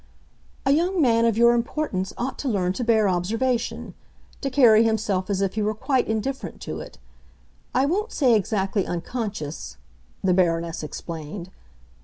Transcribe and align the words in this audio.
"A 0.65 0.71
young 0.71 0.99
man 0.99 1.25
of 1.25 1.37
your 1.37 1.53
importance 1.53 2.11
ought 2.17 2.39
to 2.39 2.47
learn 2.49 2.73
to 2.73 2.83
bear 2.83 3.07
observation—to 3.07 4.49
carry 4.49 4.81
himself 4.83 5.29
as 5.29 5.41
if 5.41 5.53
he 5.53 5.61
were 5.61 5.75
quite 5.75 6.07
indifferent 6.07 6.59
to 6.61 6.79
it. 6.79 6.97
I 7.75 7.85
won't 7.85 8.11
say, 8.11 8.33
exactly, 8.33 8.87
unconscious," 8.87 9.77
the 10.23 10.33
Baroness 10.33 10.81
explained. 10.81 11.51